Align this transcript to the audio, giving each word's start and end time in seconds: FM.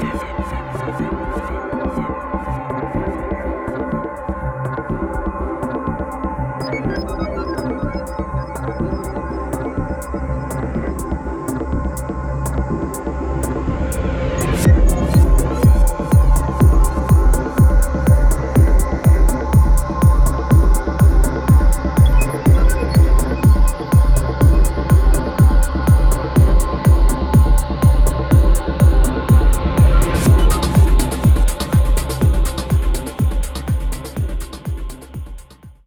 FM. 0.00 0.37